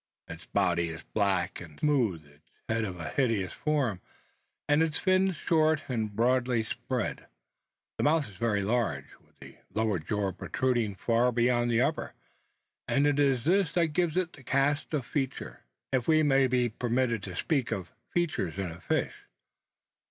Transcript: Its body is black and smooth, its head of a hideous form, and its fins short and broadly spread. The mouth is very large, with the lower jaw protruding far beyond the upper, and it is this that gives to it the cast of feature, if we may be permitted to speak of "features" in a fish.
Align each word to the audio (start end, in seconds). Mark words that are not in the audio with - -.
Its 0.27 0.47
body 0.47 0.89
is 0.89 1.03
black 1.13 1.61
and 1.61 1.79
smooth, 1.79 2.25
its 2.25 2.49
head 2.67 2.85
of 2.85 2.99
a 2.99 3.09
hideous 3.11 3.53
form, 3.53 4.01
and 4.67 4.81
its 4.81 4.97
fins 4.97 5.35
short 5.35 5.83
and 5.87 6.15
broadly 6.15 6.63
spread. 6.63 7.27
The 7.99 8.03
mouth 8.05 8.27
is 8.27 8.35
very 8.37 8.63
large, 8.63 9.05
with 9.23 9.39
the 9.39 9.57
lower 9.75 9.99
jaw 9.99 10.31
protruding 10.31 10.95
far 10.95 11.31
beyond 11.31 11.69
the 11.69 11.81
upper, 11.81 12.15
and 12.87 13.05
it 13.05 13.19
is 13.19 13.43
this 13.43 13.73
that 13.73 13.89
gives 13.89 14.15
to 14.15 14.21
it 14.21 14.33
the 14.33 14.41
cast 14.41 14.91
of 14.95 15.05
feature, 15.05 15.59
if 15.93 16.07
we 16.07 16.23
may 16.23 16.47
be 16.47 16.67
permitted 16.69 17.21
to 17.21 17.35
speak 17.35 17.71
of 17.71 17.91
"features" 18.11 18.57
in 18.57 18.71
a 18.71 18.81
fish. 18.81 19.13